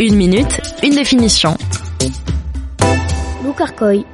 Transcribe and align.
Une 0.00 0.16
minute, 0.16 0.60
une 0.82 0.94
définition. 0.94 1.56
Lucarcoy. 3.44 4.04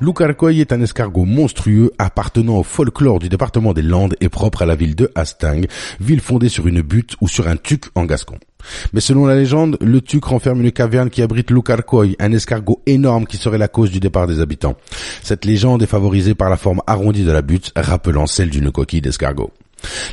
Lucarcoy 0.00 0.60
est 0.60 0.72
un 0.72 0.80
escargot 0.80 1.24
monstrueux 1.24 1.90
appartenant 1.98 2.58
au 2.58 2.62
folklore 2.62 3.18
du 3.18 3.28
département 3.28 3.72
des 3.72 3.82
Landes 3.82 4.14
et 4.20 4.28
propre 4.28 4.62
à 4.62 4.66
la 4.66 4.76
ville 4.76 4.94
de 4.94 5.10
Hasting, 5.14 5.66
ville 6.00 6.20
fondée 6.20 6.48
sur 6.48 6.66
une 6.68 6.80
butte 6.80 7.16
ou 7.20 7.28
sur 7.28 7.48
un 7.48 7.56
tuc 7.56 7.86
en 7.94 8.04
gascon. 8.04 8.38
Mais 8.92 9.00
selon 9.00 9.26
la 9.26 9.34
légende, 9.34 9.76
le 9.80 10.00
tuc 10.00 10.24
renferme 10.24 10.62
une 10.62 10.72
caverne 10.72 11.10
qui 11.10 11.22
abrite 11.22 11.50
Lucarcoy, 11.50 12.16
un 12.18 12.32
escargot 12.32 12.80
énorme 12.86 13.26
qui 13.26 13.36
serait 13.36 13.58
la 13.58 13.68
cause 13.68 13.90
du 13.90 14.00
départ 14.00 14.26
des 14.26 14.40
habitants. 14.40 14.76
Cette 15.22 15.44
légende 15.44 15.82
est 15.82 15.86
favorisée 15.86 16.34
par 16.34 16.50
la 16.50 16.56
forme 16.56 16.82
arrondie 16.86 17.24
de 17.24 17.32
la 17.32 17.42
butte, 17.42 17.72
rappelant 17.76 18.26
celle 18.26 18.50
d'une 18.50 18.70
coquille 18.70 19.02
d'escargot. 19.02 19.50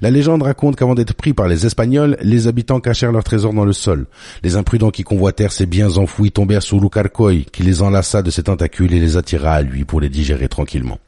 La 0.00 0.10
légende 0.10 0.42
raconte 0.42 0.76
qu'avant 0.76 0.94
d'être 0.94 1.14
pris 1.14 1.32
par 1.32 1.48
les 1.48 1.66
Espagnols, 1.66 2.16
les 2.22 2.46
habitants 2.46 2.80
cachèrent 2.80 3.12
leurs 3.12 3.24
trésors 3.24 3.52
dans 3.52 3.64
le 3.64 3.72
sol. 3.72 4.06
Les 4.42 4.56
imprudents 4.56 4.90
qui 4.90 5.02
convoitèrent 5.02 5.52
ces 5.52 5.66
biens 5.66 5.96
enfouis 5.96 6.32
tombèrent 6.32 6.62
sur 6.62 6.80
Lucarcoy, 6.80 7.46
qui 7.50 7.62
les 7.62 7.82
enlaça 7.82 8.22
de 8.22 8.30
ses 8.30 8.44
tentacules 8.44 8.92
et 8.92 9.00
les 9.00 9.16
attira 9.16 9.52
à 9.52 9.62
lui 9.62 9.84
pour 9.84 10.00
les 10.00 10.08
digérer 10.08 10.48
tranquillement. 10.48 10.98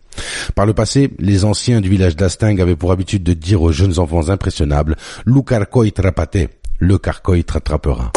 Par 0.55 0.67
le 0.67 0.73
passé, 0.75 1.11
les 1.19 1.45
anciens 1.45 1.81
du 1.81 1.89
village 1.89 2.17
d'Asting 2.17 2.61
avaient 2.61 2.77
pour 2.77 2.93
habitude 2.93 3.23
de 3.23 3.35
dire 3.35 3.63
aux 3.63 3.73
jeunes 3.73 3.99
enfants 3.99 4.29
impressionnables 4.29 4.97
«Lucarcoy 5.27 5.93
trapate», 5.93 6.49
le 6.81 6.99
carcoy 6.99 7.45
t'attrapera. 7.45 8.13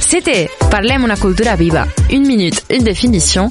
C'était 0.00 0.48
Parlem 0.70 1.04
una 1.04 1.16
cultura 1.16 1.56
viva. 1.56 1.86
Une 2.10 2.26
minute, 2.26 2.64
une 2.70 2.84
définition. 2.84 3.50